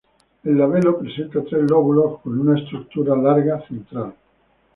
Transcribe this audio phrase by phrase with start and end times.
[0.45, 4.15] El labelo presenta tres lóbulos, con una estructura larga central.